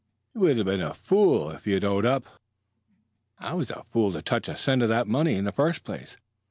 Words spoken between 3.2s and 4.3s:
"I was a fool to